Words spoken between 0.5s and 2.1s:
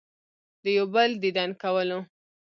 د يو بل ديدن کولو